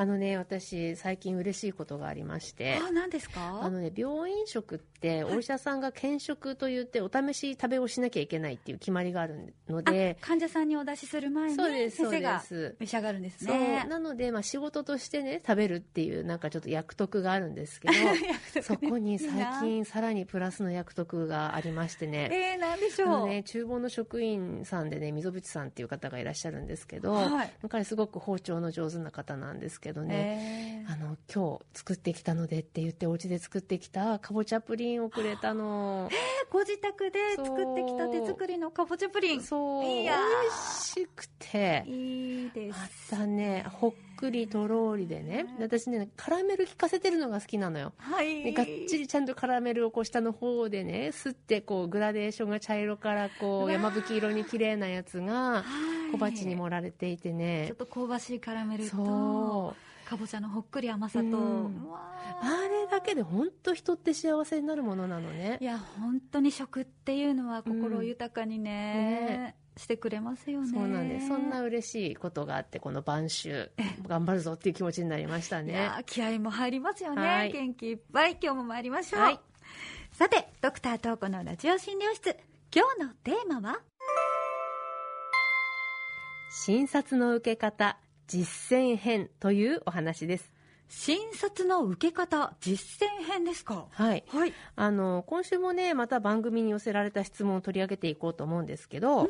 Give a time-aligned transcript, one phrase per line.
[0.00, 2.80] あのね私最近嬉しいことがありまして。
[2.82, 3.60] あ何ですか？
[3.62, 10.16] あのね病院食ってお医者さんが検食と言ってお試し食べをしなきゃいけないっていう決まりがあるので。
[10.22, 12.42] 患者さんにお出しする前にそうです先生が
[12.78, 13.84] 召し上がるんですね。
[13.90, 17.94] なので、まあ、仕事としてね食べるっていうなんかちょっと役得があるんですけど
[18.64, 19.28] そこに最
[19.60, 22.30] 近さらにプラスの役得がありましてね。
[22.32, 27.52] えー、なんでしょう、ね厨房の職員さんでね溝淵さんっていう方がいらっしゃるんですけど、はい。
[27.68, 30.92] 彼すごく包丁の上手な方なんですけどね、えー。
[30.92, 36.08] あの今日作ってきたのでって言ってお家で作ってきたかぼちゃプリンをくれたの。
[36.50, 39.42] ご自宅で作ってきた手作りのかぼちゃプリン。
[39.42, 39.82] そう。
[39.82, 40.16] 美いやー。
[40.16, 41.84] 味しくて。
[41.86, 43.64] いいでますたね。
[43.68, 45.46] ほっくりとろーりでね。
[45.60, 47.92] 私ねカラメル効かせてるのが好きなのよ。
[47.98, 48.42] はい。
[48.42, 55.64] でがっちりちゃんとカラメルをこう下の方でねすってこうグラデーションが茶色からこう山吹色に綺麗なやつがは
[56.08, 56.12] い。
[56.12, 58.96] 小鉢に盛られていてちょねっと香ばしいカラメルと。
[58.96, 61.70] そうかぼちゃのほっくり甘さと、
[62.42, 65.56] あれだけで本当人って幸せになるものなのね。
[65.60, 70.68] いや本当に食っていうのは心豊かにね,、ねしてくれますよね。
[70.68, 71.28] そうなんです。
[71.28, 73.50] そんな嬉しいことがあってこの晩秋
[74.08, 77.52] 頑張るぞっていう気持ちになりましたいね気合も入りますよね、はい。
[77.52, 78.36] 元気いっぱい。
[78.42, 79.40] 今日も参りましょう、はい。
[80.10, 82.36] さてドクタートーコのラジオ診療室。
[82.74, 83.78] 今日のテーマは？
[86.50, 87.96] 診察の受け方
[88.30, 90.52] 実践編というお話です。
[90.88, 93.86] 診察の受け方実践編ですか？
[93.90, 94.22] はい。
[94.28, 94.52] はい。
[94.76, 99.28] あの今週もねまた番組に寄せられた質問を取り上げていこうと思うんですけど、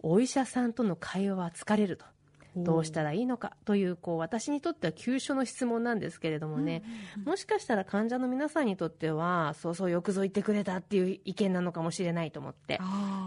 [0.00, 2.04] お医者さんとの会話は疲れると
[2.56, 6.82] どうしたらいいのかというこう私にとっては急所の質問なんですけれどもね、
[7.24, 12.80] もしかしたら患者の皆さんにとってはそうそうよくぞ言ってくれたっていう意見なのかもしれないと思って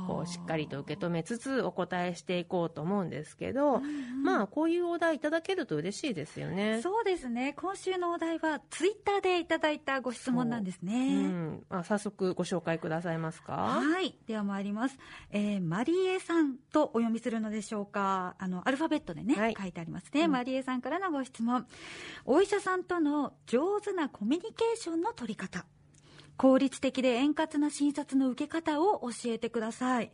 [0.07, 3.81] こうしっかりと受け止めつつお答えしていこうと思うんですけど、
[4.23, 6.81] まあこういうお題いただけると嬉しいですよね。
[6.81, 13.53] そうですね今週のお題はツイッターでいただいたご質問なんですうね、ん、まあ早速ご紹介くださいますか？
[13.53, 14.17] はい。
[14.27, 14.97] では参ります。
[15.31, 18.35] えーマリエさんとお読みするのでしょうか？
[18.39, 20.23] あの、アルファベットでね、はい書いてありますね。
[20.23, 21.67] うんマリエさんからのご質問。
[22.25, 25.65] お医者さんとの上手なコミュニケーションの取り方。
[26.37, 30.11] 効率的で円滑な診察の受け方を教えてください。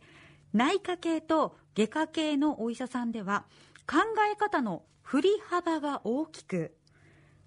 [0.52, 3.44] 内科系と外科系のお医者さんでは、
[3.86, 3.98] 考
[4.32, 6.74] え方の振り幅が大きく、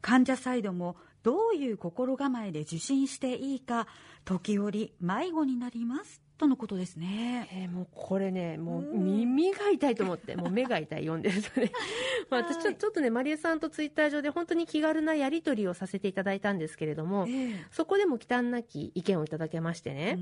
[0.02, 3.88] 患者サイドもどういう心構えで受診していいか
[4.24, 7.50] 時折迷子になりますとのことですね。
[7.52, 9.04] えーもうこれね、もううん。
[9.04, 11.72] 耳が痛いと思って、 もう目が痛い、読んでるとね。
[12.30, 12.76] まあ、私ちょ、はい。
[12.76, 20.20] ちょっとね、マリエさんとツイッター上で本当に気軽なやり取りをさせていただいたんですけれども、えそこでも忌憚なき意見をいただけましてえね、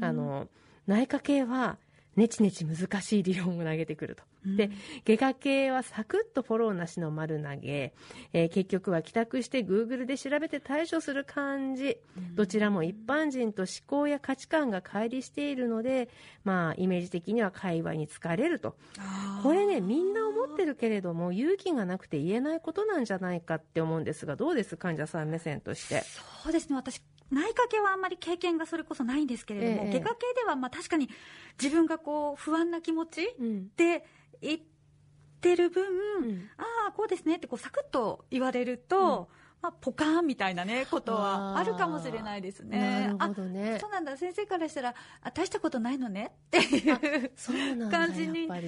[0.00, 0.48] あの、
[0.86, 1.78] 内科系は、
[2.16, 4.22] ネチネチ難しい理論を投げてくると。
[4.44, 4.70] で、
[5.06, 7.94] 外科系はサクッとフォローなしの丸投げ、
[8.32, 11.96] えー結局は帰宅して Google で調べて対処する感じ、
[12.34, 16.08] どちらも一般人と思考や価値観が乖離しているので、
[16.44, 18.76] まあ、イメージ的には会話に疲れると。
[19.42, 26.02] これね、みんな思ってるけれども、勇気がなくて言えないことなんじゃないかって思うんですが、どうです患者さん目線として？
[26.42, 27.00] そうですね私
[27.32, 29.92] 内科系はあんまり経験がそれこそないんですけれども、ええ。
[30.00, 31.08] 外科系ではまあ確かに
[31.60, 33.68] 自分がこう不安な気持ちうん。
[33.76, 34.04] で
[34.40, 34.60] 言っ
[35.40, 35.84] てる分、
[36.20, 36.48] うん。
[36.58, 39.28] ああこうですねってこうサクッと言われると、
[39.62, 42.78] まあ、ポカーンみたいなねことはあるかもしれないですね。
[42.78, 43.74] なるほどね。
[43.76, 44.16] あそうなんだ。
[44.16, 46.32] 先生からしたらあ大したことないのね？
[46.48, 48.48] っていうそう感じに。
[48.48, 48.60] なっ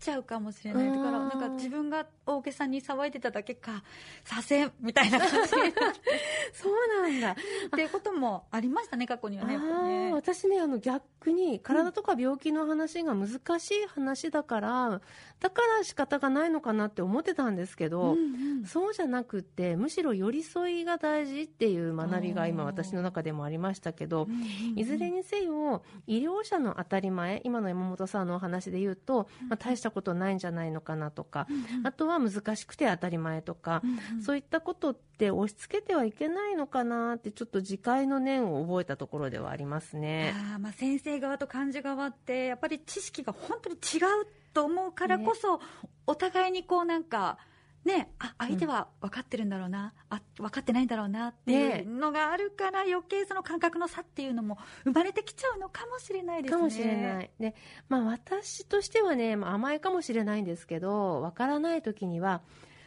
[0.00, 1.28] ちゃうかもしれないだからうん。
[1.28, 3.84] なんか自分が大げさに騒いでただけか
[4.24, 5.50] 左遷みたいな感じ
[6.52, 7.30] そうなんだ。
[7.32, 7.34] っ
[7.76, 10.12] ていうこともありましたね過去にはねね。
[10.12, 15.00] 私ねあの逆に体とか病気の話が難しい話だから、
[15.38, 24.26] だから仕方がないのかなって思ってたんですけど、うんうんそうじゃなくってむしろ寄り添いが大事っていう学びが今私の中でもありましたけど、
[24.74, 31.46] いずれにせよ医療者の当たり前今の山本さんのお話で言うと、まあ、大したことないんじゃないのかなとか、
[31.84, 33.82] あとは難しくて当たり前とか、
[34.24, 40.34] そういったことって押し付けてはいけないのかなってちょっと自戒の念を覚えたところではありますね。
[40.54, 45.60] あーまあ先生側と患者側ってやっぱり知識が本当に違うと思うからこそ、
[46.06, 47.38] お互いにこうなんか
[47.84, 56.58] ねあ相手は分かってるんだろうな、あ分かってないんだろうなっていうのがあるから余計その感覚の差っていうのも生まれてきちゃうのかもしれないですね。
[56.58, 57.30] かもしれない。
[57.38, 57.54] ね。
[57.88, 62.42] まあ私としてはね、まあ、甘いかもしれないんですけど、わからない時には、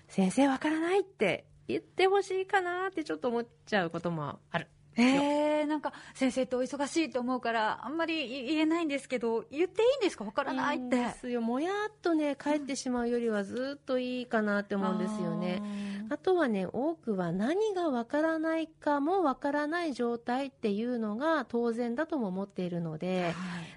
[0.07, 4.67] 先生わからないって言ってほしいかなってちょっと思っちゃうこともある。
[4.95, 10.23] えー、なんか先生ってお忙しいと思うからあんまり言えないんですけど言っていいんですか？
[10.23, 10.97] 分からないって。
[10.97, 11.41] ですよ。
[11.41, 15.61] もやっとね、帰ってしまうよりはずっといいかなって思うんですよね。
[16.09, 23.33] あととはね多くは何がわからないかもわからない状態っていうのが当然だとも思っているので、はい。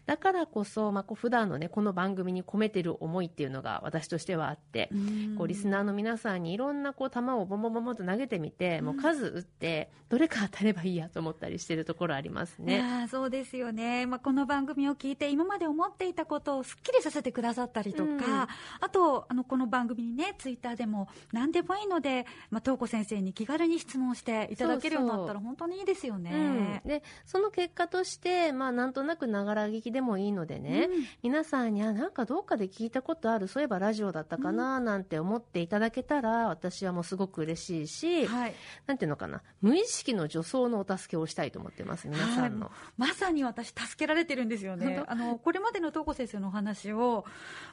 [0.06, 4.90] だからこそ、まあ、こう普段のねこの番組に込めてる思いっていうのが私としてはあって、
[5.36, 12.78] こうリスナーの皆さんにいろんなこう球をボンボンボンボンと投げてみて、もう数打ってどれか当たればいいやと思ったりしてるところありますいね。
[12.78, 18.18] やーそうですよね、まあ、この番組を聞いて今まで思っていたことをすっきりさせてくださったりとか、うん。
[18.18, 18.48] あ
[18.90, 26.80] とあのこの番組にねツイッターでも何でもいいので、まあ、東子先生に気軽に質問していただけるようになったら本当にいいですよね。
[26.84, 31.06] うん、でその結果として、まあ、なんとなくながら聞きでもいいのでね、うん。
[31.22, 38.54] 皆さんにあなんかどっかで聞いたことあるそういえばラジオだったかななんて思っていただけたら私はもうすごく嬉しいし、はい、
[38.86, 42.70] なんていうのかな無意識の助走のお助けをしたいと思ってます皆さんの。
[42.96, 45.02] まさに私助けられてるんですよね。
[45.06, 47.24] あのこれまでの東子先生のお話を、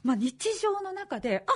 [0.03, 1.51] まあ、日常の中であ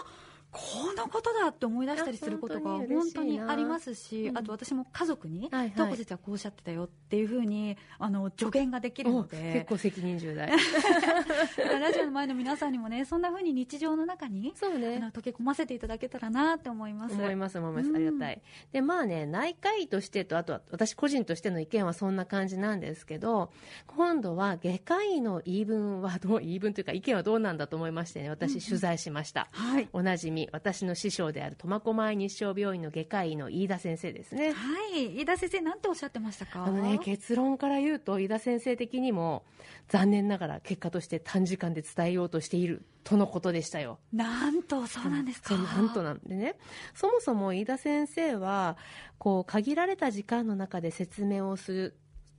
[0.52, 4.38] このことだって思い出したりすることがあ本当にありますし、うん。
[4.38, 5.70] あと私も家族に、はいはい。
[5.72, 10.50] 東子先生はこうおっしゃってたよっていうふうにあの助言ができるのお結で構責任重大。
[11.80, 15.00] ラジオの前の皆さんにもねそんなふうに日常の中にあそうね。
[15.00, 17.16] の溶け込ませていただけたらなって思います。
[17.16, 17.96] 思います思います、うん。
[17.96, 18.42] ありがたい。
[18.72, 23.52] でまあね内科医としてとあとは私個人としての意見はそんな感じなんですけど
[23.88, 29.90] 今度は外科医の言い分はどう言い分というか意見はどうなんだと思いましてね私取材しました、はい。
[29.94, 34.52] おなじみ私の師匠である苫小牧日照病院の外科医の飯田先生ですね。
[34.52, 34.54] は
[34.96, 36.66] い、飯田先生なんておっしゃってましたか？
[36.66, 39.44] あのね結論から言うと飯田先生的にも
[39.88, 44.00] 残念ながら結果として短時間で伝えようとしているとのことでしたよ。
[44.12, 46.56] なんとそうなんですか、なんとなんでね。
[46.94, 48.76] そもそも飯田先生は
[49.18, 51.98] こう限られた時間の中で説明をする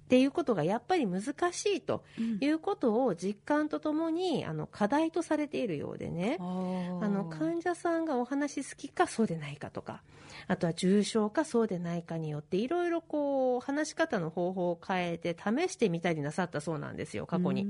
[0.09, 1.23] っていうことがやっぱり難
[1.53, 2.39] しいとうん。
[2.41, 6.39] いうことを実感とともにあの課題とされているようでね。
[6.41, 6.43] あ
[7.09, 10.03] の患者さんがお話好きかそうでないかとか
[10.47, 17.67] あとは重症かそうでないかによっていろいろこう話し方の方法を変えて試してみたりなさったそうなんですよ過去に。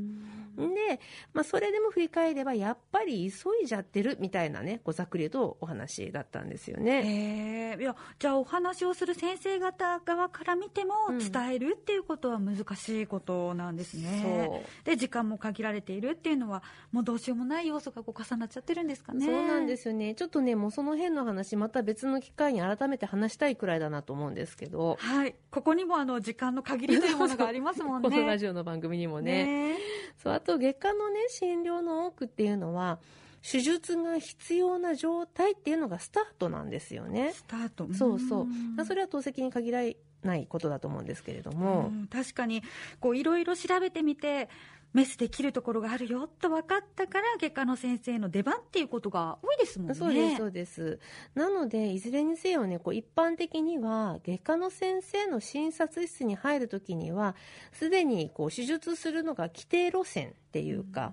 [0.59, 1.01] うんで、
[1.33, 7.75] まあ、それでも振り返ればやっぱり急いじゃってるみたいなねこうざっくりとお話だったんですよね。
[7.75, 7.81] えー。
[7.81, 11.19] いやじゃあお話をする先生方側から見てもうん。
[11.19, 14.85] 伝えるっていうことは難しいことなんですね、そう。
[14.85, 16.63] で時間も限られているっていうのは
[16.93, 19.27] もうどうしようもない要素がこう重なっちゃってるんですかね。
[19.27, 20.15] そうなんですよね。
[20.15, 25.35] ちょっとねもうその辺の話また別の機会に改めて話したいくらいだなと思うんですけど、はい。
[25.51, 28.09] ここにもあの時間の限りというものがありますもんね。
[28.11, 29.45] このラジオの番組にもね。
[29.45, 29.79] ね
[30.17, 32.99] そうあと外科のね診療の多くっていうのは
[33.43, 37.33] 手術が必要な状態っていうのがスタートなんですよね。
[37.35, 37.87] スタート。
[37.95, 38.47] そうそ
[38.79, 38.85] う。
[38.85, 39.81] それは透析に限ら
[40.23, 42.07] ないことだと思うんですけれども、うん。
[42.09, 42.63] 確かに
[42.99, 44.49] こういろいろ調べてみて
[44.93, 49.95] メスで切るところがあるよと分かったから外科の先生の出番っていうことが多いですもんね。
[49.95, 50.99] そうですそうです
[51.35, 57.37] なのでいずれにせよねこう一般的には外科の先生の診察室に入るときには
[57.73, 61.13] すでにこう手術するのが規定路線っていうか、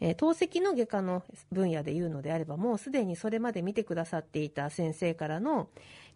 [0.00, 5.68] えー透析の外科の分野で言うのであればもうすでにそれまで見てくださっていた先生からの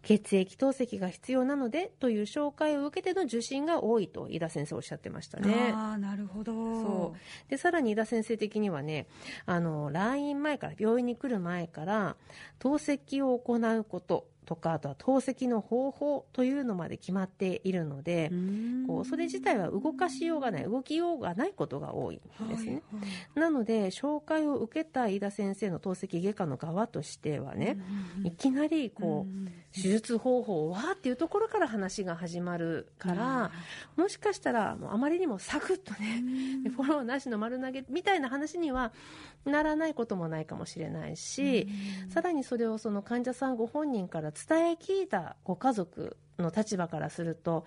[0.03, 5.73] 血液透析が必要なのでという紹介を受けての受診が多いと井田先生おっしゃってましたね。
[5.73, 6.53] ああなるほど。
[6.53, 7.49] そう。
[7.49, 9.07] でさらに井田先生的にはね
[9.45, 12.15] あの来院前から病院に来る前から
[12.59, 18.31] 透析を行うこととかあとは透析の方法というのまで決まっているので、
[18.87, 22.81] こうそれ自体は動かしようがない動きようがないことが多いんですね、
[23.35, 27.77] なので紹介を受けた飯田先生の透析外科の側としてはね、
[28.23, 33.51] いきなりこう、手術方法はっていうところから話が始まるから、
[33.97, 36.23] もしかしたらもうあまりにもサクッとね、
[36.63, 38.93] でフォローなしの丸投げみたいな話には
[39.45, 41.67] ならないこともないかもしれないし、
[42.09, 47.65] さらにそれをその患者さんご本人から伝え聞いたご家族の立場からすると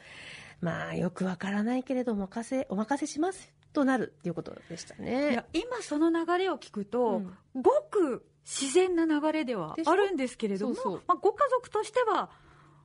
[0.60, 5.44] まあよくわからないけれどもお任せお任せしますとなるっていうことでしたいねや。
[5.52, 7.22] 今その流れを聞くと、
[7.54, 7.62] うん。
[7.62, 11.02] ごく自然な流れではあるんですけれどもそうそう。
[11.06, 12.30] まあ、ご家族としては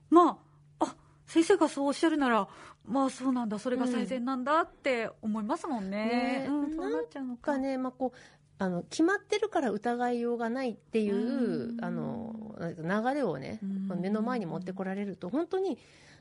[0.09, 0.39] ま
[0.79, 2.47] ああ先生がそうおっしゃるなら
[2.85, 7.53] まあそうなんだそれが最善なんだって思いますもんね,、ねうん、そうなっちゃうのか。
[7.53, 8.17] かね、まあ、こう
[8.59, 11.83] あの決まってるから疑いようがないっていううん。
[11.83, 14.01] あの流れをねうん。
[14.01, 15.77] 目の前に持ってこられると本当に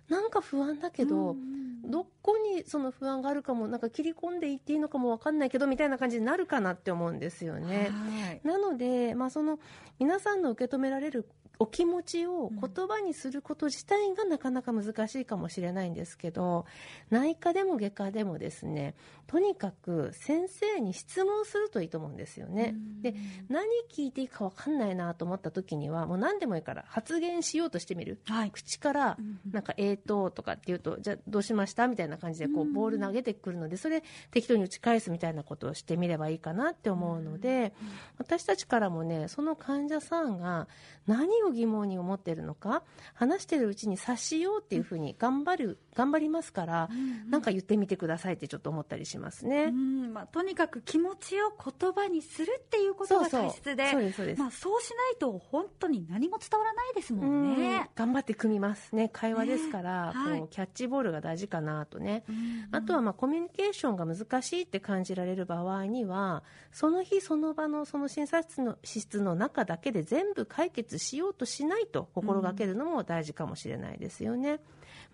[0.09, 1.66] なんか不安だけど、うん。
[1.90, 7.90] どこにその不安があるかもなんか切り込んでいっていいのかも分かんないけどみたいな感じになるかなって思うんですよね。
[7.90, 8.40] はい。
[8.45, 9.59] なので、まあ、その
[9.99, 11.28] 皆さんの受け止められる
[11.59, 16.67] お気持ちを言葉にすること自体がなかなか難しいかもしれないんですけど、
[17.11, 18.95] 内科でも外科でもですね
[19.27, 22.75] とにかく先生に質問するといいと思うんですよね。
[23.01, 23.15] で
[23.49, 28.51] 何聞いていいか分かんないなと思った時にはもう何でもいいから発言しようとしてみる、はい。
[28.51, 29.17] 口から
[29.51, 37.73] なんか「えーと」とかって言うと「じゃあどうしました?」みたいな感じでこうボール投げてくるのでそれ適当に打ち返すみたいなことをしてみればいいかなって思うので
[38.19, 40.69] 私たちからもねその患者さんが
[41.07, 42.83] 何を疑問に思っているのか
[43.15, 46.88] 話してるうちに察しようっていうふうに頑張る頑張りますから
[47.31, 49.65] なんか言ってみてくださいってちょっと思ったりしますね。
[49.65, 50.12] うん。
[50.12, 57.57] まあ、とにかく気持ちを言葉にするっていうことが大切でそうしないと本当に何も伝わらないですもんうん。
[57.57, 57.91] ね。
[57.95, 59.09] 頑張って組みますね。
[59.12, 60.31] 会話ですから、ね。
[60.31, 60.38] はい。
[60.41, 62.37] こうキャッチボールが大事かなとね、うん
[62.73, 74.61] あとはまあコミュニケーションが難しいって感じられる場合にはその日その場のその診察室の室の中だけで全部解決しようとしないと心がけるのも大事かもしれないですよね。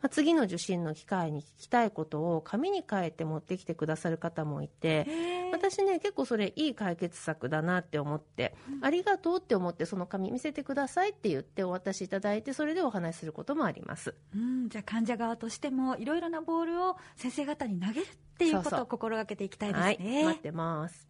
[0.01, 5.07] まあ、次の受診の機会に聞きたいことを紙に書いて持ってきてくださる方もいて
[5.53, 14.15] 私ね結構それいい解決策だなって思って、ありがとうって思ってその紙見せてくださいって言ってお渡しいただいてそれでお話しすることもあります。
[14.35, 18.07] うん、じゃあ患者側としてもいろいろなボールを先生方に投げるっ
[18.39, 20.25] ていうこそうそうとを心がけていきたいですはい、ね。
[20.25, 21.09] 待ってます。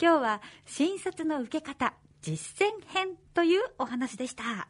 [0.00, 1.94] 今日は診察の受け方
[2.28, 4.66] 実践編というお話でした。